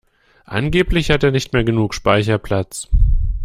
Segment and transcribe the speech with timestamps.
[0.47, 2.87] Angeblich hat er nicht mehr genug Speicherplatz.